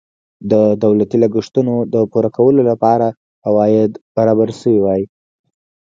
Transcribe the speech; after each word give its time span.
د 0.51 0.53
دولتي 0.83 1.17
لګښتونو 1.23 1.75
د 1.93 1.95
پوره 2.11 2.29
کولو 2.37 2.61
لپاره 2.71 3.07
عواید 3.47 3.91
برابر 4.15 4.49
شوي 4.59 4.79
وای. 4.81 5.01